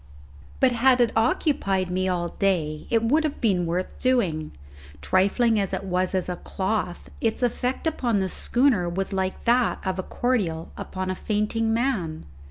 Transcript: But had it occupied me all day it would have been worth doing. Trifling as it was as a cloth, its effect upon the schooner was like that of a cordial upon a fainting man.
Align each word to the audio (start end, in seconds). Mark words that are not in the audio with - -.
But 0.59 0.71
had 0.71 0.99
it 0.99 1.11
occupied 1.15 1.91
me 1.91 2.07
all 2.07 2.29
day 2.29 2.87
it 2.89 3.03
would 3.03 3.23
have 3.23 3.39
been 3.39 3.67
worth 3.67 3.99
doing. 3.99 4.51
Trifling 4.99 5.59
as 5.59 5.73
it 5.73 5.83
was 5.83 6.15
as 6.15 6.27
a 6.27 6.37
cloth, 6.37 7.11
its 7.21 7.43
effect 7.43 7.85
upon 7.85 8.19
the 8.19 8.27
schooner 8.27 8.89
was 8.89 9.13
like 9.13 9.45
that 9.45 9.79
of 9.85 9.99
a 9.99 10.01
cordial 10.01 10.71
upon 10.75 11.11
a 11.11 11.15
fainting 11.15 11.71
man. 11.71 12.25